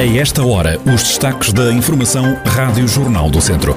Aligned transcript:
A 0.00 0.16
esta 0.16 0.42
hora, 0.42 0.80
os 0.86 1.02
destaques 1.02 1.52
da 1.52 1.70
Informação 1.70 2.34
Rádio 2.46 2.88
Jornal 2.88 3.28
do 3.28 3.38
Centro. 3.38 3.76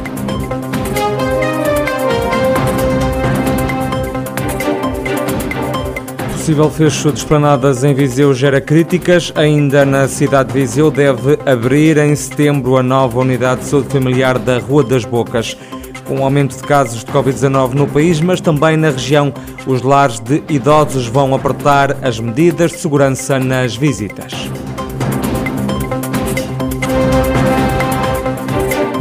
Possível 6.31 6.71
fecho 6.71 7.12
de 7.12 7.17
esplanadas 7.17 7.83
em 7.83 7.94
Viseu 7.94 8.33
gera 8.33 8.62
críticas. 8.62 9.34
Ainda 9.36 9.84
na 9.84 10.07
cidade 10.07 10.54
de 10.54 10.62
Viseu 10.62 10.89
deve 10.89 11.38
abrir 11.46 11.98
em 11.98 12.16
setembro 12.16 12.78
a 12.78 12.84
nova 12.84 13.20
unidade 13.20 13.60
de 13.60 13.68
saúde 13.68 13.90
familiar 13.90 14.40
da 14.40 14.60
Rua 14.60 14.86
das 14.86 15.04
Bocas. 15.04 15.58
Com 16.05 16.20
um 16.20 16.24
aumento 16.24 16.55
de 16.55 16.64
casos 16.64 17.04
de 17.04 17.12
Covid-19 17.12 17.74
no 17.74 17.86
país, 17.86 18.21
mas 18.21 18.40
também 18.40 18.78
na 18.78 18.92
região, 18.92 19.34
os 19.68 19.82
lares 19.82 20.21
de 20.21 20.42
idosos 20.48 21.05
vão 21.05 21.36
apertar 21.36 21.98
as 22.02 22.18
medidas 22.18 22.71
de 22.71 22.78
segurança 22.78 23.38
nas 23.42 23.76
visitas. 23.76 24.32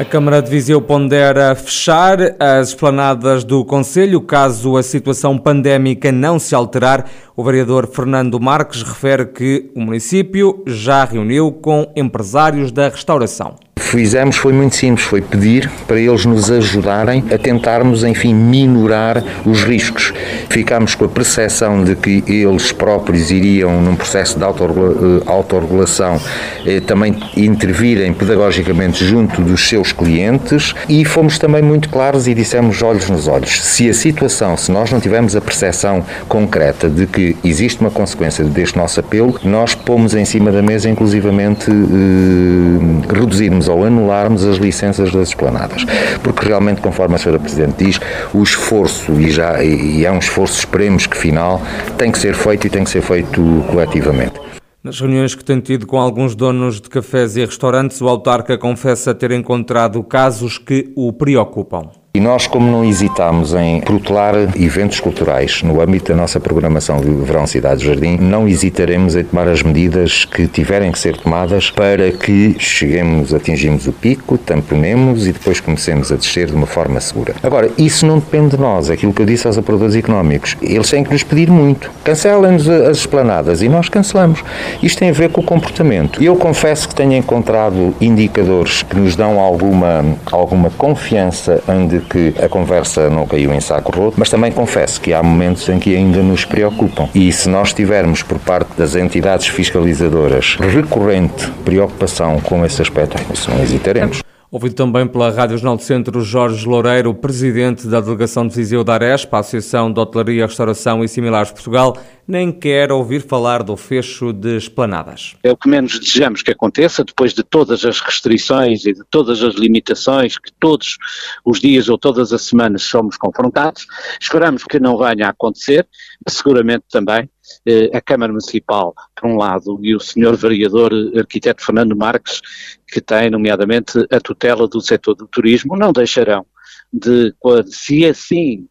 A 0.00 0.04
Câmara 0.06 0.40
de 0.40 0.50
Viseu 0.50 0.80
pondera 0.80 1.54
fechar 1.54 2.16
as 2.40 2.68
esplanadas 2.68 3.44
do 3.44 3.62
Conselho 3.66 4.22
caso 4.22 4.78
a 4.78 4.82
situação 4.82 5.36
pandémica 5.36 6.10
não 6.10 6.38
se 6.38 6.54
alterar. 6.54 7.04
O 7.36 7.44
vereador 7.44 7.86
Fernando 7.86 8.40
Marques 8.40 8.82
refere 8.82 9.26
que 9.26 9.70
o 9.76 9.80
município 9.82 10.64
já 10.66 11.04
reuniu 11.04 11.52
com 11.52 11.92
empresários 11.94 12.72
da 12.72 12.88
restauração 12.88 13.56
fizemos 13.90 14.36
foi 14.36 14.52
muito 14.52 14.76
simples, 14.76 15.04
foi 15.06 15.20
pedir 15.20 15.70
para 15.86 15.98
eles 15.98 16.24
nos 16.24 16.50
ajudarem 16.50 17.24
a 17.32 17.38
tentarmos, 17.38 18.04
enfim, 18.04 18.32
minorar 18.32 19.22
os 19.44 19.64
riscos. 19.64 20.12
Ficámos 20.48 20.94
com 20.94 21.04
a 21.04 21.08
percepção 21.08 21.82
de 21.82 21.96
que 21.96 22.22
eles 22.26 22.70
próprios 22.72 23.30
iriam, 23.30 23.80
num 23.82 23.96
processo 23.96 24.38
de 24.38 24.44
eh, 24.44 25.22
autorregulação, 25.26 26.20
eh, 26.64 26.80
também 26.80 27.16
intervirem 27.36 28.12
pedagogicamente 28.12 29.04
junto 29.04 29.42
dos 29.42 29.68
seus 29.68 29.92
clientes 29.92 30.74
e 30.88 31.04
fomos 31.04 31.38
também 31.38 31.62
muito 31.62 31.88
claros 31.88 32.28
e 32.28 32.34
dissemos 32.34 32.82
olhos 32.82 33.10
nos 33.10 33.26
olhos. 33.26 33.60
Se 33.62 33.88
a 33.88 33.94
situação, 33.94 34.56
se 34.56 34.70
nós 34.70 34.90
não 34.90 35.00
tivermos 35.00 35.34
a 35.34 35.40
percepção 35.40 36.04
concreta 36.28 36.88
de 36.88 37.06
que 37.06 37.36
existe 37.42 37.80
uma 37.80 37.90
consequência 37.90 38.44
deste 38.44 38.76
nosso 38.76 39.00
apelo, 39.00 39.38
nós 39.42 39.74
pomos 39.74 40.14
em 40.14 40.24
cima 40.24 40.52
da 40.52 40.62
mesa, 40.62 40.88
inclusivamente, 40.88 41.70
eh, 41.70 43.14
reduzirmos 43.14 43.68
anularmos 43.84 44.44
as 44.44 44.56
licenças 44.56 45.12
das 45.12 45.28
esplanadas. 45.28 45.84
Porque 46.22 46.46
realmente, 46.46 46.80
conforme 46.80 47.14
a 47.14 47.18
Sra. 47.18 47.38
Presidente 47.38 47.84
diz, 47.84 48.00
o 48.34 48.42
esforço, 48.42 49.12
e, 49.12 49.30
já, 49.30 49.62
e 49.62 50.04
é 50.04 50.10
um 50.10 50.18
esforço, 50.18 50.58
esperemos 50.58 51.06
que 51.06 51.16
final, 51.16 51.60
tem 51.96 52.12
que 52.12 52.18
ser 52.18 52.34
feito 52.34 52.66
e 52.66 52.70
tem 52.70 52.84
que 52.84 52.90
ser 52.90 53.02
feito 53.02 53.40
coletivamente. 53.70 54.40
Nas 54.82 54.98
reuniões 54.98 55.34
que 55.34 55.44
tem 55.44 55.60
tido 55.60 55.86
com 55.86 56.00
alguns 56.00 56.34
donos 56.34 56.80
de 56.80 56.88
cafés 56.88 57.36
e 57.36 57.44
restaurantes, 57.44 58.00
o 58.00 58.08
autarca 58.08 58.56
confessa 58.56 59.14
ter 59.14 59.30
encontrado 59.30 60.02
casos 60.02 60.56
que 60.56 60.90
o 60.96 61.12
preocupam. 61.12 61.99
E 62.12 62.18
nós, 62.18 62.48
como 62.48 62.68
não 62.68 62.84
hesitamos 62.84 63.54
em 63.54 63.80
protelar 63.82 64.34
eventos 64.60 64.98
culturais 64.98 65.62
no 65.62 65.80
âmbito 65.80 66.10
da 66.10 66.18
nossa 66.20 66.40
programação 66.40 66.96
de 66.96 67.08
Verão 67.08 67.46
Cidade 67.46 67.84
Jardim, 67.84 68.16
não 68.20 68.48
hesitaremos 68.48 69.14
em 69.14 69.22
tomar 69.22 69.46
as 69.46 69.62
medidas 69.62 70.24
que 70.24 70.48
tiverem 70.48 70.90
que 70.90 70.98
ser 70.98 71.16
tomadas 71.16 71.70
para 71.70 72.10
que 72.10 72.56
cheguemos, 72.58 73.32
atingimos 73.32 73.86
o 73.86 73.92
pico, 73.92 74.36
tamponemos 74.36 75.28
e 75.28 75.32
depois 75.32 75.60
comecemos 75.60 76.10
a 76.10 76.16
descer 76.16 76.48
de 76.48 76.52
uma 76.52 76.66
forma 76.66 76.98
segura. 77.00 77.36
Agora, 77.44 77.70
isso 77.78 78.04
não 78.04 78.18
depende 78.18 78.56
de 78.56 78.60
nós, 78.60 78.90
é 78.90 78.94
aquilo 78.94 79.12
que 79.12 79.22
eu 79.22 79.26
disse 79.26 79.46
aos 79.46 79.56
operadores 79.56 79.94
económicos. 79.94 80.56
Eles 80.60 80.90
têm 80.90 81.04
que 81.04 81.12
nos 81.12 81.22
pedir 81.22 81.48
muito. 81.48 81.92
Cancelem-nos 82.02 82.68
as 82.68 82.98
esplanadas 82.98 83.62
e 83.62 83.68
nós 83.68 83.88
cancelamos. 83.88 84.42
Isto 84.82 84.98
tem 84.98 85.10
a 85.10 85.12
ver 85.12 85.30
com 85.30 85.42
o 85.42 85.44
comportamento. 85.44 86.20
Eu 86.20 86.34
confesso 86.34 86.88
que 86.88 86.94
tenho 86.96 87.12
encontrado 87.12 87.94
indicadores 88.00 88.82
que 88.82 88.96
nos 88.96 89.14
dão 89.14 89.38
alguma, 89.38 90.04
alguma 90.32 90.70
confiança 90.70 91.62
em 91.68 91.99
que 92.00 92.34
a 92.42 92.48
conversa 92.48 93.08
não 93.10 93.26
caiu 93.26 93.52
em 93.52 93.60
saco 93.60 93.94
roto, 93.94 94.14
mas 94.18 94.30
também 94.30 94.52
confesso 94.52 95.00
que 95.00 95.12
há 95.12 95.22
momentos 95.22 95.68
em 95.68 95.78
que 95.78 95.94
ainda 95.94 96.22
nos 96.22 96.44
preocupam. 96.44 97.08
E 97.14 97.32
se 97.32 97.48
nós 97.48 97.72
tivermos 97.72 98.22
por 98.22 98.38
parte 98.38 98.70
das 98.76 98.94
entidades 98.94 99.48
fiscalizadoras 99.48 100.56
recorrente 100.60 101.50
preocupação 101.64 102.40
com 102.40 102.64
esse 102.64 102.80
aspecto, 102.82 103.16
isso 103.32 103.50
não 103.50 103.62
hesitaremos. 103.62 104.29
Ouvido 104.52 104.74
também 104.74 105.06
pela 105.06 105.30
Rádio 105.30 105.56
Jornal 105.58 105.76
do 105.76 105.82
Centro 105.84 106.22
Jorge 106.22 106.66
Loureiro, 106.66 107.14
presidente 107.14 107.86
da 107.86 108.00
delegação 108.00 108.48
de 108.48 108.56
Viseu 108.56 108.82
da 108.82 108.94
Arespa, 108.94 109.38
Associação 109.38 109.92
de 109.92 110.00
Hotelaria, 110.00 110.44
Restauração 110.44 111.04
e 111.04 111.08
Similares 111.08 111.50
de 111.50 111.54
Portugal, 111.54 111.96
nem 112.26 112.50
quer 112.50 112.90
ouvir 112.90 113.20
falar 113.22 113.62
do 113.62 113.76
fecho 113.76 114.32
de 114.32 114.56
esplanadas. 114.56 115.36
É 115.44 115.52
o 115.52 115.56
que 115.56 115.68
menos 115.68 116.00
desejamos 116.00 116.42
que 116.42 116.50
aconteça, 116.50 117.04
depois 117.04 117.32
de 117.32 117.44
todas 117.44 117.84
as 117.84 118.00
restrições 118.00 118.84
e 118.86 118.92
de 118.92 119.04
todas 119.08 119.40
as 119.40 119.54
limitações 119.54 120.36
que 120.36 120.50
todos 120.58 120.98
os 121.44 121.60
dias 121.60 121.88
ou 121.88 121.96
todas 121.96 122.32
as 122.32 122.42
semanas 122.42 122.82
somos 122.82 123.16
confrontados. 123.16 123.86
Esperamos 124.20 124.64
que 124.64 124.80
não 124.80 124.98
venha 124.98 125.28
a 125.28 125.30
acontecer, 125.30 125.86
seguramente 126.28 126.84
também 126.90 127.30
eh, 127.66 127.90
a 127.94 128.00
Câmara 128.00 128.32
Municipal, 128.32 128.94
por 129.16 129.28
um 129.28 129.36
lado, 129.36 129.78
e 129.82 129.94
o 129.94 130.00
senhor 130.00 130.36
vereador 130.36 130.92
arquiteto 131.16 131.64
Fernando 131.64 131.96
Marques, 131.96 132.40
que 132.86 133.00
tem, 133.00 133.30
nomeadamente, 133.30 133.98
a 134.10 134.20
tutela 134.20 134.68
do 134.68 134.80
setor 134.80 135.14
do 135.14 135.26
turismo, 135.26 135.76
não 135.76 135.92
deixarão 135.92 136.44
de, 136.92 137.34
se 137.66 138.04
assim 138.04 138.68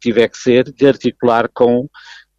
tiver 0.00 0.28
que 0.28 0.36
ser, 0.36 0.72
de 0.72 0.86
articular 0.86 1.48
com 1.52 1.88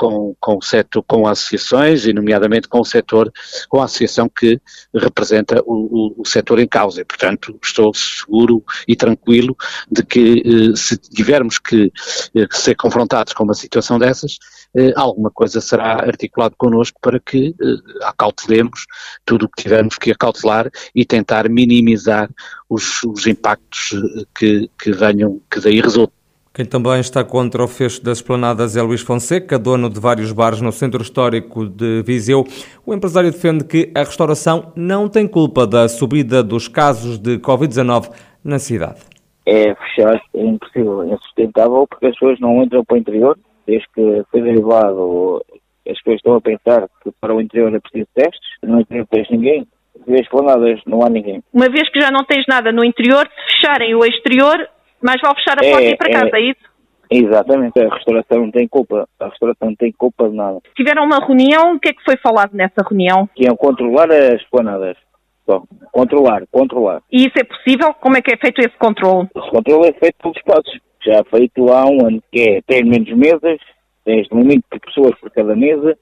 com, 0.03 0.35
com, 0.37 0.61
setor, 0.61 1.01
com 1.03 1.25
associações, 1.25 2.05
e 2.05 2.11
nomeadamente 2.11 2.67
com 2.67 2.81
o 2.81 2.85
setor, 2.85 3.31
com 3.69 3.79
a 3.79 3.85
associação 3.85 4.27
que 4.27 4.59
representa 4.93 5.63
o, 5.65 6.17
o, 6.17 6.21
o 6.21 6.25
setor 6.25 6.59
em 6.59 6.67
causa. 6.67 6.99
E, 6.99 7.05
portanto, 7.05 7.57
estou 7.63 7.93
seguro 7.93 8.61
e 8.85 8.97
tranquilo 8.97 9.55
de 9.89 10.03
que 10.03 10.43
eh, 10.45 10.75
se 10.75 10.97
tivermos 10.97 11.57
que 11.57 11.89
eh, 12.35 12.47
ser 12.51 12.75
confrontados 12.75 13.31
com 13.31 13.45
uma 13.45 13.53
situação 13.53 13.97
dessas, 13.97 14.39
eh, 14.75 14.91
alguma 14.93 15.31
coisa 15.31 15.61
será 15.61 15.93
articulado 15.93 16.55
connosco 16.57 16.99
para 17.01 17.17
que 17.17 17.55
acautelemos 18.01 18.85
tudo 19.23 19.45
o 19.45 19.49
que 19.49 19.63
tivermos 19.63 19.97
que 19.97 20.11
acautelar 20.11 20.69
e 20.93 21.05
tentar 21.05 21.47
minimizar 21.47 22.29
os, 22.69 23.01
os 23.03 23.25
impactos 23.25 23.95
que, 24.37 24.69
que 24.77 24.91
venham, 24.91 25.39
que 25.49 25.61
daí 25.61 25.79
resultam. 25.79 26.22
Quem 26.55 26.65
também 26.65 26.99
está 26.99 27.23
contra 27.23 27.63
o 27.63 27.67
fecho 27.67 28.03
das 28.03 28.19
esplanadas 28.19 28.77
é 28.77 28.81
Luís 28.83 29.01
Fonseca, 29.01 29.57
dono 29.57 29.89
de 29.89 29.99
vários 29.99 30.31
bares 30.31 30.61
no 30.61 30.71
centro 30.71 31.01
histórico 31.01 31.65
de 31.65 32.03
Viseu. 32.03 32.43
O 32.85 32.93
empresário 32.93 33.31
defende 33.31 33.63
que 33.63 33.91
a 33.95 34.01
restauração 34.01 34.71
não 34.75 35.09
tem 35.09 35.27
culpa 35.27 35.65
da 35.65 35.89
subida 35.89 36.43
dos 36.43 36.67
casos 36.67 37.17
de 37.17 37.39
Covid-19 37.39 38.13
na 38.45 38.59
cidade. 38.59 39.01
É 39.47 39.73
fechar, 39.73 40.21
é 40.35 40.45
impossível, 40.45 41.01
é 41.01 41.15
insustentável, 41.15 41.87
porque 41.89 42.05
as 42.05 42.13
pessoas 42.13 42.39
não 42.39 42.61
entram 42.61 42.85
para 42.85 42.97
o 42.97 42.99
interior, 42.99 43.35
desde 43.65 43.87
que 43.87 44.23
foi 44.29 44.41
derivado, 44.43 45.43
as 45.89 45.97
pessoas 45.97 46.17
estão 46.17 46.35
a 46.35 46.41
pensar 46.41 46.87
que 47.03 47.11
para 47.19 47.33
o 47.33 47.41
interior 47.41 47.73
é 47.73 47.79
preciso 47.79 48.07
testes, 48.13 48.49
no 48.61 48.79
interior 48.79 49.07
tens 49.09 49.27
ninguém, 49.31 49.67
se 50.05 50.13
esplanadas 50.21 50.79
não 50.85 51.03
há 51.03 51.09
ninguém. 51.09 51.41
Uma 51.51 51.67
vez 51.67 51.89
que 51.89 51.99
já 51.99 52.11
não 52.11 52.23
tens 52.23 52.45
nada 52.47 52.71
no 52.71 52.85
interior, 52.85 53.27
se 53.27 53.55
fecharem 53.55 53.95
o 53.95 54.05
exterior, 54.05 54.69
mas 55.03 55.21
vão 55.21 55.35
fechar 55.35 55.61
a 55.61 55.65
é, 55.65 55.69
porta 55.69 55.83
e 55.83 55.89
ir 55.89 55.97
para 55.97 56.13
casa, 56.13 56.29
é, 56.33 56.39
é 56.39 56.41
isso? 56.41 56.73
Exatamente, 57.11 57.79
a 57.79 57.93
restauração 57.93 58.39
não 58.39 58.51
tem 58.51 58.67
culpa, 58.67 59.07
a 59.19 59.27
restauração 59.27 59.69
não 59.69 59.75
tem 59.75 59.91
culpa 59.91 60.29
de 60.29 60.35
nada. 60.35 60.59
Tiveram 60.75 61.05
uma 61.05 61.19
reunião, 61.19 61.75
o 61.75 61.79
que 61.79 61.89
é 61.89 61.93
que 61.93 62.03
foi 62.03 62.17
falado 62.17 62.53
nessa 62.53 62.81
reunião? 62.87 63.29
Que 63.35 63.45
iam 63.45 63.55
controlar 63.55 64.09
as 64.11 64.41
planadas. 64.49 64.97
Só. 65.45 65.61
Controlar, 65.91 66.43
controlar. 66.49 67.01
E 67.11 67.25
isso 67.27 67.37
é 67.37 67.43
possível? 67.43 67.93
Como 67.95 68.17
é 68.17 68.21
que 68.21 68.33
é 68.33 68.37
feito 68.37 68.59
esse 68.59 68.77
controle? 68.77 69.27
Esse 69.35 69.49
controle 69.49 69.89
é 69.89 69.93
feito 69.93 70.15
pelos 70.21 70.37
espaços. 70.37 70.79
Já 71.05 71.15
é 71.15 71.23
feito 71.25 71.69
há 71.71 71.85
um 71.85 72.07
ano, 72.07 72.23
que 72.31 72.41
é 72.41 72.61
ter 72.61 72.85
menos 72.85 73.11
mesas, 73.13 73.59
tens 74.05 74.27
de 74.27 74.35
momento 74.35 74.63
de 74.71 74.79
pessoas 74.79 75.13
por 75.19 75.29
cada 75.31 75.53
mesa, 75.55 75.97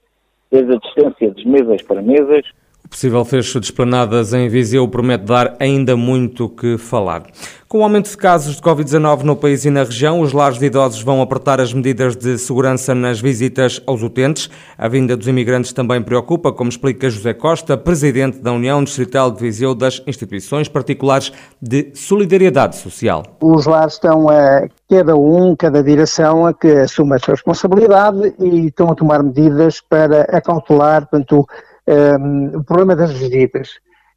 tens 0.48 0.70
a 0.70 0.76
distância 0.76 1.30
das 1.30 1.44
mesas 1.44 1.82
para 1.82 2.00
mesas, 2.00 2.46
possível 2.92 3.24
fecho 3.24 3.58
de 3.58 3.66
esplanadas 3.66 4.34
em 4.34 4.48
Viseu 4.50 4.86
promete 4.86 5.24
dar 5.24 5.56
ainda 5.58 5.96
muito 5.96 6.46
que 6.46 6.76
falar. 6.76 7.22
Com 7.66 7.78
o 7.78 7.82
aumento 7.82 8.10
de 8.10 8.16
casos 8.18 8.56
de 8.56 8.60
Covid-19 8.60 9.22
no 9.22 9.34
país 9.34 9.64
e 9.64 9.70
na 9.70 9.82
região, 9.82 10.20
os 10.20 10.34
lares 10.34 10.58
de 10.58 10.66
idosos 10.66 11.02
vão 11.02 11.22
apertar 11.22 11.58
as 11.58 11.72
medidas 11.72 12.14
de 12.14 12.36
segurança 12.36 12.94
nas 12.94 13.18
visitas 13.18 13.80
aos 13.86 14.02
utentes. 14.02 14.50
A 14.76 14.88
vinda 14.88 15.16
dos 15.16 15.26
imigrantes 15.26 15.72
também 15.72 16.02
preocupa, 16.02 16.52
como 16.52 16.68
explica 16.68 17.08
José 17.08 17.32
Costa, 17.32 17.78
presidente 17.78 18.38
da 18.40 18.52
União 18.52 18.84
Distrital 18.84 19.30
de 19.30 19.40
Viseu 19.40 19.74
das 19.74 20.02
Instituições 20.06 20.68
Particulares 20.68 21.32
de 21.62 21.92
Solidariedade 21.94 22.76
Social. 22.76 23.22
Os 23.40 23.64
lares 23.64 23.94
estão 23.94 24.28
a 24.28 24.68
cada 24.90 25.16
um, 25.16 25.56
cada 25.56 25.82
direção, 25.82 26.44
a 26.44 26.52
que 26.52 26.68
assume 26.68 27.16
a 27.16 27.18
sua 27.18 27.32
responsabilidade 27.32 28.34
e 28.38 28.66
estão 28.66 28.90
a 28.90 28.94
tomar 28.94 29.22
medidas 29.22 29.80
para 29.80 30.24
acautelar, 30.24 31.08
portanto, 31.08 31.46
um, 31.86 32.58
o 32.58 32.64
problema 32.64 32.96
das 32.96 33.12
visitas. 33.12 33.70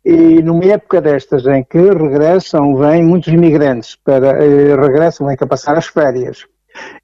E 0.04 0.42
numa 0.44 0.66
época 0.66 1.02
destas 1.02 1.48
em 1.48 1.64
que 1.64 1.80
regressam, 1.80 2.76
vêm 2.76 3.04
muitos 3.04 3.34
imigrantes, 3.34 3.96
para, 3.96 4.44
eh, 4.44 4.76
regressam, 4.76 5.26
vêm 5.26 5.36
para 5.36 5.48
passar 5.48 5.76
as 5.76 5.88
férias. 5.88 6.46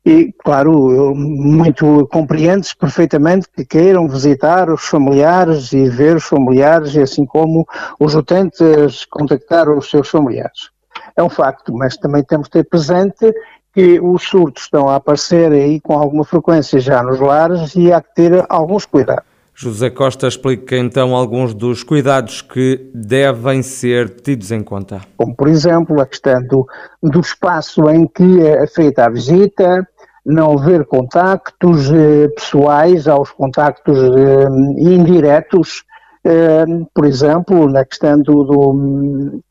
E, 0.06 0.32
claro, 0.44 1.16
muito 1.16 2.08
compreendes 2.12 2.74
perfeitamente 2.76 3.48
que 3.56 3.66
queiram 3.66 4.08
visitar 4.08 4.70
os 4.70 4.84
familiares 4.84 5.72
e 5.74 5.90
ver 5.90 6.18
os 6.18 6.26
familiares, 6.26 6.94
e 6.94 7.02
assim 7.02 7.26
como 7.26 7.66
os 8.00 8.14
utentes 8.14 9.06
contactar 9.06 9.68
os 9.70 9.90
seus 9.90 10.10
familiares. 10.10 10.70
É 11.16 11.24
um 11.24 11.30
facto, 11.30 11.74
mas 11.74 11.98
também 11.98 12.24
temos 12.24 12.48
de 12.48 12.52
ter 12.52 12.64
presente 12.66 13.34
que 13.74 14.00
os 14.00 14.24
surtos 14.24 14.64
estão 14.64 14.90
a 14.90 14.98
aparecer 14.98 15.52
aí 15.52 15.80
com 15.80 15.98
alguma 15.98 16.26
frequência 16.26 16.80
já 16.80 17.02
nos 17.02 17.20
lares 17.20 17.74
e 17.76 17.92
há 17.92 18.02
que 18.02 18.14
ter 18.14 18.46
alguns 18.50 18.86
cuidados. 18.86 19.31
José 19.62 19.92
Costa 19.92 20.28
explica 20.28 20.76
então 20.76 21.16
alguns 21.16 21.54
dos 21.54 21.84
cuidados 21.84 22.42
que 22.42 22.90
devem 22.96 23.62
ser 23.62 24.10
tidos 24.10 24.52
em 24.52 24.64
conta. 24.64 25.02
Como, 25.16 25.36
por 25.36 25.48
exemplo, 25.48 26.02
a 26.02 26.06
questão 26.08 26.42
do, 26.48 26.66
do 27.04 27.20
espaço 27.20 27.88
em 27.88 28.08
que 28.08 28.42
é 28.42 28.66
feita 28.66 29.06
a 29.06 29.10
visita, 29.10 29.88
não 30.26 30.58
haver 30.58 30.84
contactos 30.86 31.92
eh, 31.92 32.28
pessoais 32.30 33.08
aos 33.08 33.30
contactos 33.30 34.00
eh, 34.00 34.48
indiretos, 34.80 35.84
eh, 36.24 36.66
por 36.92 37.06
exemplo, 37.06 37.70
na 37.70 37.86
questão 37.86 38.20
do, 38.20 38.44
do, 38.44 39.44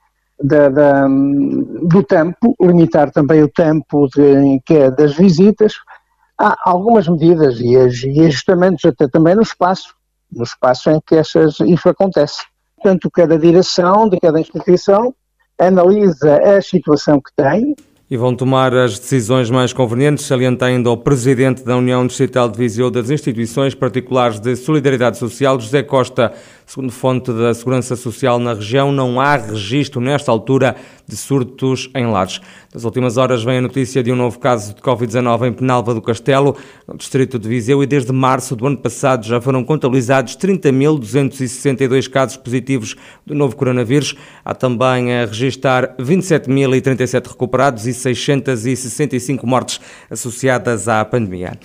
da, 0.43 0.69
da, 0.71 1.07
do 1.07 2.03
tempo, 2.03 2.57
limitar 2.61 3.13
também 3.13 3.45
o 3.45 3.49
tempo 3.49 4.09
de, 4.09 4.61
que 4.67 4.75
é 4.75 4.91
das 4.91 5.15
visitas. 5.15 5.75
Há 6.37 6.57
algumas 6.65 7.07
medidas 7.07 7.61
e 7.61 7.77
ajustamentos 7.77 8.85
até 8.85 9.07
também 9.07 9.37
no 9.37 9.43
espaço, 9.43 10.00
no 10.33 10.45
espaço 10.45 10.91
em 10.91 11.01
que 11.07 11.17
essas, 11.17 11.59
isso 11.61 11.89
acontece. 11.89 12.45
Portanto, 12.77 13.11
cada 13.11 13.39
direção 13.39 14.09
de 14.09 14.19
cada 14.19 14.41
instituição 14.41 15.15
analisa 15.59 16.39
a 16.57 16.63
situação 16.63 17.21
que 17.21 17.31
tem, 17.37 17.75
e 18.11 18.17
vão 18.17 18.35
tomar 18.35 18.75
as 18.75 18.99
decisões 18.99 19.49
mais 19.51 19.73
convenientes, 19.73 20.25
salienta 20.25 20.67
ainda 20.67 20.91
o 20.91 20.97
Presidente 20.97 21.63
da 21.63 21.77
União 21.77 22.05
Distrital 22.05 22.49
de 22.49 22.59
Viseu 22.59 22.91
das 22.91 23.09
Instituições 23.09 23.73
Particulares 23.73 24.41
de 24.41 24.57
Solidariedade 24.57 25.17
Social, 25.17 25.61
José 25.61 25.85
Costa. 25.85 26.33
Segundo 26.71 26.93
fonte 26.93 27.33
da 27.33 27.53
Segurança 27.53 27.97
Social 27.97 28.39
na 28.39 28.55
região, 28.55 28.93
não 28.93 29.21
há 29.21 29.35
registro 29.35 30.01
nesta 30.01 30.31
altura 30.31 30.77
de 31.05 31.17
surtos 31.17 31.91
em 31.97 32.07
lares. 32.07 32.41
Das 32.73 32.85
últimas 32.85 33.17
horas 33.17 33.43
vem 33.43 33.59
a 33.59 33.61
notícia 33.61 34.05
de 34.05 34.13
um 34.13 34.15
novo 34.15 34.39
caso 34.39 34.73
de 34.73 34.81
Covid-19 34.81 35.49
em 35.49 35.53
Penalva 35.53 35.93
do 35.93 36.01
Castelo, 36.01 36.57
no 36.87 36.97
distrito 36.97 37.41
de 37.41 37.49
Viseu, 37.49 37.83
e 37.83 37.87
desde 37.89 38.13
março 38.13 38.55
do 38.55 38.69
ano 38.69 38.77
passado 38.77 39.27
já 39.27 39.41
foram 39.41 39.65
contabilizados 39.65 40.37
30.262 40.37 42.09
casos 42.09 42.37
positivos 42.37 42.95
do 43.27 43.35
novo 43.35 43.57
coronavírus. 43.57 44.15
Há 44.45 44.55
também 44.55 45.13
a 45.13 45.27
registrar 45.27 45.97
27.037 45.97 47.27
recuperados 47.27 47.89
e 47.89 47.93
665 47.93 49.45
mortes 49.45 49.81
associadas 50.09 50.87
à 50.87 51.05
pandemia. 51.05 51.59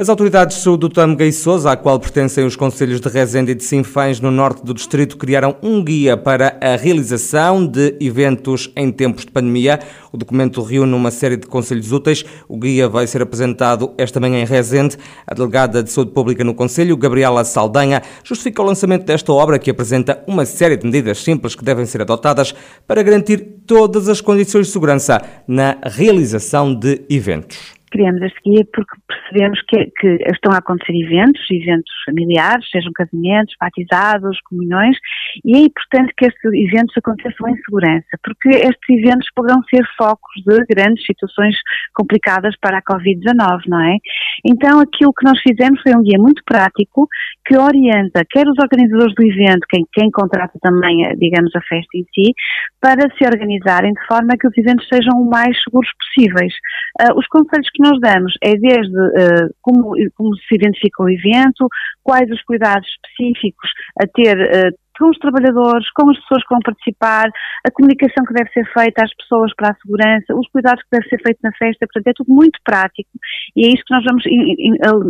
As 0.00 0.08
autoridades 0.08 0.58
de 0.58 0.62
saúde 0.62 0.82
do 0.82 0.88
Tâmega 0.88 1.26
e 1.26 1.32
Sousa, 1.32 1.72
à 1.72 1.76
qual 1.76 1.98
pertencem 1.98 2.46
os 2.46 2.54
conselhos 2.54 3.00
de 3.00 3.08
Rezende 3.08 3.50
e 3.50 3.54
de 3.56 3.64
Sinfães, 3.64 4.20
no 4.20 4.30
norte 4.30 4.64
do 4.64 4.72
distrito, 4.72 5.16
criaram 5.16 5.56
um 5.60 5.82
guia 5.82 6.16
para 6.16 6.56
a 6.60 6.76
realização 6.76 7.66
de 7.66 7.96
eventos 7.98 8.70
em 8.76 8.92
tempos 8.92 9.24
de 9.24 9.32
pandemia. 9.32 9.80
O 10.12 10.16
documento 10.16 10.62
reúne 10.62 10.94
uma 10.94 11.10
série 11.10 11.36
de 11.36 11.48
conselhos 11.48 11.90
úteis. 11.90 12.24
O 12.48 12.56
guia 12.56 12.88
vai 12.88 13.08
ser 13.08 13.22
apresentado 13.22 13.92
esta 13.98 14.20
manhã 14.20 14.40
em 14.40 14.44
Rezende. 14.44 14.96
A 15.26 15.34
delegada 15.34 15.82
de 15.82 15.90
saúde 15.90 16.12
pública 16.12 16.44
no 16.44 16.54
conselho, 16.54 16.96
Gabriela 16.96 17.42
Saldanha, 17.42 18.00
justifica 18.22 18.62
o 18.62 18.66
lançamento 18.66 19.04
desta 19.04 19.32
obra 19.32 19.58
que 19.58 19.68
apresenta 19.68 20.22
uma 20.28 20.46
série 20.46 20.76
de 20.76 20.86
medidas 20.86 21.24
simples 21.24 21.56
que 21.56 21.64
devem 21.64 21.84
ser 21.86 22.02
adotadas 22.02 22.54
para 22.86 23.02
garantir 23.02 23.64
todas 23.66 24.08
as 24.08 24.20
condições 24.20 24.68
de 24.68 24.72
segurança 24.72 25.20
na 25.48 25.76
realização 25.82 26.72
de 26.72 27.04
eventos 27.10 27.77
criamos 27.88 28.22
este 28.22 28.40
guia 28.44 28.64
porque 28.72 28.96
percebemos 29.06 29.60
que, 29.62 29.90
que, 29.98 30.18
estão 30.32 30.52
a 30.52 30.58
acontecer 30.58 30.92
eventos, 30.92 31.40
eventos 31.50 31.92
familiares, 32.04 32.68
sejam 32.70 32.92
casamentos, 32.92 33.54
batizados, 33.60 34.40
comunhões, 34.42 34.96
e 35.44 35.56
é 35.56 35.60
importante 35.60 36.12
que 36.16 36.26
estes 36.26 36.44
eventos 36.44 36.96
aconteçam 36.96 37.48
em 37.48 37.56
segurança, 37.64 38.18
porque 38.22 38.48
estes 38.48 38.88
eventos 38.88 39.28
poderão 39.34 39.62
ser 39.64 39.84
focos 39.96 40.42
de 40.46 40.58
grandes 40.74 41.04
situações 41.04 41.54
complicadas 41.94 42.54
para 42.60 42.78
a 42.78 42.82
Covid-19, 42.82 43.60
não 43.68 43.80
é? 43.80 43.96
Então, 44.44 44.80
aquilo 44.80 45.12
que 45.12 45.26
nós 45.26 45.38
fizemos 45.40 45.80
foi 45.82 45.92
um 45.94 46.02
guia 46.02 46.18
muito 46.18 46.42
prático 46.44 47.08
que 47.46 47.56
orienta 47.56 48.22
quer 48.30 48.46
os 48.46 48.58
organizadores 48.60 49.14
do 49.14 49.24
evento, 49.24 49.66
quem, 49.68 49.84
quem 49.92 50.10
contrata 50.10 50.58
também, 50.60 51.08
digamos, 51.16 51.54
a 51.56 51.60
festa 51.62 51.96
em 51.96 52.04
si, 52.14 52.32
para 52.80 53.08
se 53.16 53.24
organizarem 53.24 53.92
de 53.92 54.06
forma 54.06 54.36
que 54.38 54.46
os 54.46 54.56
eventos 54.56 54.86
sejam 54.88 55.20
o 55.20 55.28
mais 55.28 55.56
seguros 55.62 55.90
possíveis. 55.98 56.52
Uh, 57.00 57.18
os 57.18 57.26
conselhos 57.28 57.68
que 57.78 57.88
nós 57.88 58.00
damos 58.00 58.32
é 58.42 58.54
desde 58.56 58.98
uh, 58.98 59.54
como, 59.62 59.94
como, 60.16 60.34
se 60.36 60.54
identifica 60.54 61.02
o 61.02 61.08
evento, 61.08 61.68
quais 62.02 62.28
os 62.30 62.42
cuidados 62.42 62.86
específicos 62.88 63.70
a 64.00 64.06
ter 64.06 64.36
uh, 64.36 64.74
com 64.98 65.10
os 65.10 65.18
trabalhadores, 65.18 65.88
com 65.92 66.10
as 66.10 66.18
pessoas 66.18 66.42
que 66.42 66.50
vão 66.50 66.58
participar, 66.58 67.30
a 67.64 67.70
comunicação 67.70 68.24
que 68.26 68.34
deve 68.34 68.50
ser 68.50 68.64
feita 68.72 69.04
às 69.04 69.14
pessoas 69.14 69.54
para 69.54 69.70
a 69.70 69.76
segurança, 69.76 70.34
os 70.34 70.48
cuidados 70.50 70.82
que 70.82 70.88
deve 70.90 71.08
ser 71.08 71.22
feito 71.22 71.38
na 71.44 71.52
festa, 71.52 71.86
portanto 71.86 72.08
é 72.08 72.12
tudo 72.16 72.34
muito 72.34 72.58
prático 72.64 73.08
e 73.54 73.66
é 73.66 73.68
isso 73.68 73.84
que 73.86 73.94
nós 73.94 74.04
vamos 74.04 74.24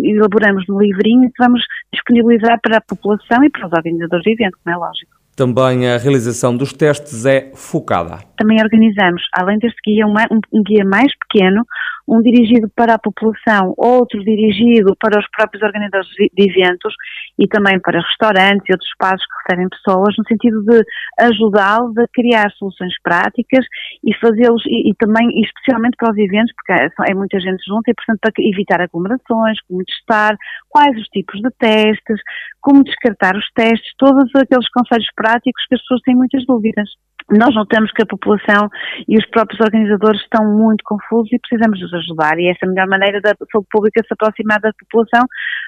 elaboramos 0.05 0.64
no 0.69 0.79
livrinho 0.79 1.32
que 1.32 1.43
vamos 1.43 1.62
disponibilizar 1.91 2.61
para 2.61 2.76
a 2.76 2.82
população 2.82 3.43
e 3.43 3.49
para 3.49 3.67
os 3.67 3.73
organizadores 3.73 4.25
do 4.25 4.31
evento, 4.31 4.59
como 4.62 4.76
é 4.76 4.79
lógico. 4.79 5.19
Também 5.38 5.88
a 5.88 5.97
realização 5.97 6.56
dos 6.56 6.73
testes 6.73 7.25
é 7.25 7.53
focada. 7.55 8.19
Também 8.37 8.59
organizamos, 8.61 9.23
além 9.32 9.56
deste 9.59 9.79
guia, 9.87 10.05
um 10.05 10.62
guia 10.64 10.85
mais 10.85 11.12
pequeno, 11.17 11.64
um 12.09 12.23
dirigido 12.23 12.71
para 12.75 12.95
a 12.95 12.99
população, 12.99 13.75
outro 13.77 14.25
dirigido 14.25 14.97
para 14.99 15.21
os 15.21 15.27
próprios 15.29 15.63
organizadores 15.63 16.09
de 16.09 16.51
eventos 16.51 16.95
e 17.39 17.47
também 17.47 17.79
para 17.79 18.01
restaurantes 18.01 18.65
e 18.67 18.73
outros 18.73 18.89
espaços 18.89 19.25
que 19.27 19.35
recebem 19.45 19.69
pessoas, 19.69 20.17
no 20.17 20.25
sentido 20.27 20.63
de 20.65 20.83
ajudá-los 21.21 21.97
a 21.99 22.07
criar 22.13 22.51
soluções 22.53 22.95
práticas 23.03 23.65
e 24.03 24.15
fazê-los, 24.17 24.65
e, 24.67 24.91
e, 24.91 24.95
também, 24.95 25.29
especialmente 25.41 25.97
para 25.99 26.11
os 26.11 26.19
eventos, 26.19 26.53
porque 26.57 26.73
é, 26.73 27.11
é 27.11 27.15
muita 27.15 27.39
gente 27.39 27.63
junta 27.69 27.91
e, 27.91 27.95
portanto, 27.95 28.19
para 28.21 28.33
evitar 28.39 28.81
aglomerações, 28.81 29.61
como 29.69 29.85
testar, 29.85 30.35
quais 30.69 30.97
os 30.97 31.07
tipos 31.09 31.41
de 31.41 31.51
testes, 31.59 32.21
como 32.61 32.83
descartar 32.83 33.37
os 33.37 33.47
testes, 33.55 33.93
todos 33.99 34.31
aqueles 34.35 34.69
conselhos 34.71 35.09
práticos 35.15 35.62
que 35.69 35.75
as 35.75 35.81
pessoas 35.83 36.00
têm 36.03 36.17
muitas 36.17 36.45
dúvidas 36.47 36.88
nós 37.30 37.54
notamos 37.54 37.92
que 37.92 38.02
a 38.02 38.06
população 38.06 38.68
e 39.06 39.18
os 39.18 39.26
próprios 39.26 39.61
organizadores 39.61 40.20
estão 40.23 40.44
muito 40.44 40.82
confusos 40.85 41.30
e 41.32 41.38
precisamos 41.38 41.80
os 41.82 41.92
ajudar. 41.92 42.38
E 42.38 42.49
essa 42.49 42.64
é 42.64 42.66
a 42.66 42.70
melhor 42.70 42.88
maneira 42.88 43.20
da 43.20 43.35
saúde 43.52 43.68
pública 43.70 44.02
se 44.02 44.14
aproximar 44.14 44.61
da 44.61 44.73
população 44.73 45.26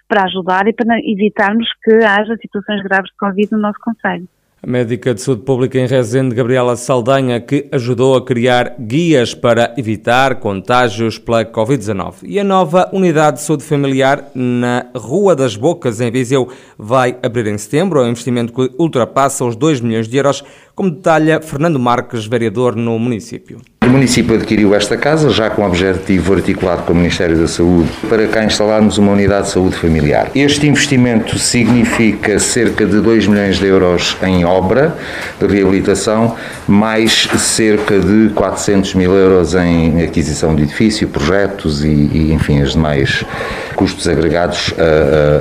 para 0.09 0.25
ajudar 0.25 0.67
e 0.67 0.73
para 0.73 0.99
evitarmos 0.99 1.69
que 1.85 2.05
haja 2.05 2.37
situações 2.37 2.83
graves 2.83 3.11
de 3.11 3.17
Covid 3.19 3.53
no 3.53 3.61
nosso 3.61 3.79
Conselho. 3.81 4.27
A 4.63 4.67
médica 4.67 5.15
de 5.15 5.23
saúde 5.23 5.41
pública 5.41 5.79
em 5.79 5.87
Rezende, 5.87 6.35
Gabriela 6.35 6.77
Saldanha, 6.77 7.41
que 7.41 7.67
ajudou 7.73 8.15
a 8.15 8.23
criar 8.23 8.77
guias 8.79 9.33
para 9.33 9.75
evitar 9.79 10.35
contágios 10.35 11.19
pela 11.19 11.47
Covid-19. 11.47 12.17
E 12.25 12.39
a 12.39 12.45
nova 12.45 12.91
unidade 12.93 13.39
de 13.39 13.43
saúde 13.43 13.65
familiar 13.65 14.31
na 14.35 14.85
Rua 14.95 15.35
das 15.35 15.57
Bocas, 15.57 15.99
em 16.03 16.11
Viseu, 16.11 16.47
vai 16.77 17.17
abrir 17.23 17.47
em 17.47 17.57
setembro. 17.57 18.01
É 18.01 18.05
um 18.05 18.11
investimento 18.11 18.53
que 18.53 18.71
ultrapassa 18.79 19.47
os 19.47 19.57
2 19.57 19.81
milhões 19.81 20.07
de 20.07 20.19
euros 20.19 20.45
como 20.75 20.91
detalha 20.91 21.41
Fernando 21.41 21.79
Marques, 21.79 22.27
vereador 22.27 22.77
no 22.77 22.99
município. 22.99 23.63
O 23.83 23.89
município 23.89 24.35
adquiriu 24.35 24.75
esta 24.75 24.95
casa, 24.95 25.31
já 25.31 25.49
com 25.49 25.63
o 25.63 25.67
objetivo 25.67 26.35
articulado 26.35 26.83
com 26.83 26.93
o 26.93 26.97
Ministério 26.97 27.37
da 27.39 27.49
Saúde, 27.49 27.89
para 28.11 28.29
cá 28.29 28.45
instalarmos 28.45 28.99
uma 28.99 29.11
unidade 29.13 29.47
de 29.47 29.53
saúde 29.53 29.75
familiar. 29.75 30.31
Este 30.35 30.67
investimento 30.67 31.39
significa 31.39 32.39
cerca 32.39 32.85
de 32.85 33.01
2 33.01 33.27
milhões 33.27 33.59
de 33.59 33.67
euros 33.67 34.19
em 34.23 34.45
obra 34.45 34.95
de 35.41 35.47
reabilitação, 35.47 36.37
mais 36.69 37.27
cerca 37.39 37.99
de 37.99 38.29
400 38.35 38.95
mil 38.95 39.15
euros 39.15 39.55
em 39.55 40.03
aquisição 40.03 40.55
de 40.55 40.65
edifício, 40.65 41.09
projetos 41.09 41.83
e, 41.83 41.89
e 41.89 42.33
enfim, 42.35 42.61
os 42.61 42.73
demais 42.73 43.25
custos 43.75 44.07
agregados 44.07 44.75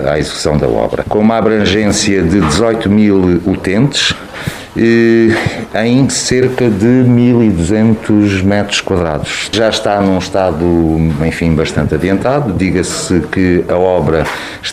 à, 0.06 0.14
à 0.14 0.18
execução 0.18 0.58
da 0.58 0.68
obra. 0.68 1.04
Com 1.10 1.20
uma 1.20 1.36
abrangência 1.36 2.24
de 2.24 2.40
18 2.40 2.90
mil 2.90 3.42
utentes, 3.46 4.16
em 4.76 6.10
cerca 6.10 6.70
de 6.70 6.86
1.200 6.86 8.44
metros 8.44 8.82
quadrados. 8.82 9.50
Já 9.52 9.70
está 9.70 10.00
num 10.02 10.18
estado, 10.18 10.64
enfim, 11.26 11.56
bastante 11.56 11.96
adiantado. 11.96 12.54
Diga-se 12.54 13.22
que 13.32 13.64
a 13.68 13.76
obra 13.76 14.26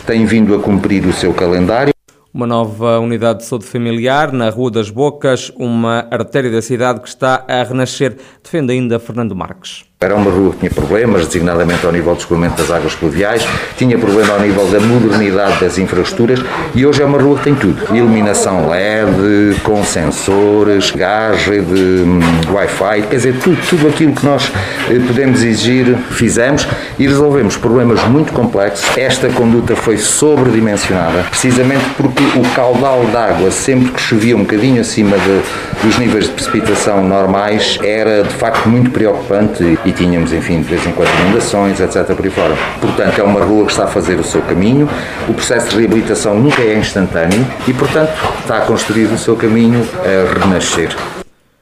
tem 0.05 0.25
vindo 0.25 0.55
a 0.55 0.59
cumprir 0.59 1.05
o 1.05 1.13
seu 1.13 1.33
calendário. 1.33 1.93
Uma 2.33 2.45
nova 2.45 2.99
unidade 2.99 3.39
de 3.39 3.45
saúde 3.45 3.65
familiar 3.65 4.31
na 4.31 4.49
Rua 4.49 4.69
das 4.69 4.91
Bocas, 4.91 5.51
uma 5.57 6.07
artéria 6.11 6.51
da 6.51 6.61
cidade 6.61 6.99
que 6.99 7.07
está 7.07 7.43
a 7.47 7.63
renascer, 7.63 8.15
defende 8.43 8.73
ainda 8.73 8.99
Fernando 8.99 9.35
Marques. 9.35 9.86
Era 9.99 10.13
uma 10.13 10.29
rua 10.29 10.51
que 10.51 10.59
tinha 10.59 10.69
problemas, 10.69 11.25
designadamente 11.25 11.83
ao 11.83 11.91
nível 11.91 12.13
do 12.13 12.19
escoamento 12.19 12.61
das 12.61 12.69
águas 12.69 12.93
pluviais, 12.93 13.43
tinha 13.79 13.97
problema 13.97 14.33
ao 14.33 14.39
nível 14.39 14.67
da 14.67 14.79
modernidade 14.79 15.59
das 15.59 15.79
infraestruturas 15.79 16.39
e 16.75 16.85
hoje 16.85 17.01
é 17.01 17.05
uma 17.05 17.17
rua 17.17 17.35
que 17.39 17.45
tem 17.45 17.55
tudo. 17.55 17.95
Iluminação 17.95 18.69
LED, 18.69 19.59
com 19.63 19.83
sensores, 19.83 20.91
gás, 20.91 21.47
rede 21.47 21.73
hum, 21.73 22.19
Wi-Fi, 22.47 23.07
quer 23.09 23.15
dizer, 23.15 23.39
tudo, 23.39 23.57
tudo 23.67 23.87
aquilo 23.87 24.13
que 24.13 24.23
nós 24.23 24.51
eh, 24.87 24.99
podemos 24.99 25.41
exigir, 25.41 25.97
fizemos 26.11 26.67
e 26.99 27.07
resolvemos 27.07 27.57
problemas 27.57 28.03
muito 28.03 28.31
complexos. 28.33 28.95
Esta 28.95 29.29
conduta 29.29 29.75
foi 29.75 29.97
sobredimensionada, 29.97 31.23
precisamente 31.23 31.85
porque 31.97 32.21
o 32.37 32.43
caudal 32.53 33.03
de 33.03 33.17
água, 33.17 33.49
sempre 33.49 33.91
que 33.91 33.99
chovia 33.99 34.35
um 34.35 34.41
bocadinho 34.41 34.79
acima 34.79 35.17
de, 35.17 35.41
dos 35.83 35.97
níveis 35.97 36.25
de 36.25 36.31
precipitação 36.31 37.03
normais, 37.07 37.77
era 37.83 38.23
de 38.23 38.33
facto 38.33 38.67
muito 38.67 38.91
preocupante 38.91 39.63
e 39.85 39.91
tínhamos, 39.91 40.33
enfim, 40.33 40.61
de 40.61 40.67
vez 40.67 40.85
em 40.85 40.91
quando 40.91 41.09
inundações, 41.21 41.79
etc. 41.79 42.15
por 42.15 42.25
aí 42.25 42.31
fora. 42.31 42.55
Portanto, 42.81 43.19
é 43.19 43.23
uma 43.23 43.43
rua 43.43 43.65
que 43.65 43.71
está 43.71 43.85
a 43.85 43.87
fazer 43.87 44.19
o 44.19 44.23
seu 44.23 44.41
caminho, 44.41 44.89
o 45.27 45.33
processo 45.33 45.69
de 45.69 45.77
reabilitação 45.77 46.39
nunca 46.39 46.61
é 46.61 46.77
instantâneo 46.77 47.45
e, 47.67 47.73
portanto, 47.73 48.11
está 48.39 48.57
a 48.57 48.61
construir 48.61 49.05
o 49.05 49.17
seu 49.17 49.35
caminho 49.35 49.87
a 50.03 50.39
renascer. 50.39 50.95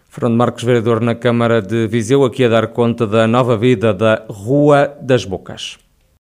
Fernando 0.10 0.38
Marcos, 0.38 0.64
vereador 0.64 1.02
na 1.02 1.14
Câmara 1.14 1.62
de 1.62 1.88
Viseu, 1.88 2.24
aqui 2.24 2.46
a 2.46 2.50
dar 2.50 2.68
conta 2.68 3.06
da 3.06 3.28
nova 3.28 3.58
vida 3.58 3.94
da 3.94 4.24
Rua 4.30 4.94
das 5.02 5.26
Bocas. 5.26 5.78